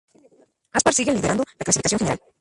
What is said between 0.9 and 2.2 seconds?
sigue liderando la clasificación general.